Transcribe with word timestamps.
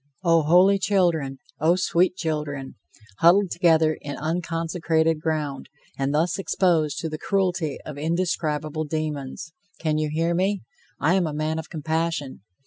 O 0.23 0.41
holy 0.41 0.79
children! 0.79 1.37
O 1.59 1.75
sweet 1.75 2.15
children! 2.15 2.73
huddled 3.19 3.51
together 3.51 3.99
in 4.01 4.15
unconsecrated 4.17 5.21
ground, 5.21 5.69
and 5.95 6.11
thus 6.11 6.39
exposed 6.39 6.97
to 7.01 7.07
the 7.07 7.19
cruelty 7.19 7.77
of 7.85 7.99
indescribable 7.99 8.85
demons! 8.85 9.53
Can 9.77 9.99
you 9.99 10.09
hear 10.11 10.33
me? 10.33 10.61
I 10.99 11.13
am 11.13 11.27
a 11.27 11.35
man 11.35 11.59
of 11.59 11.69
compassion. 11.69 12.41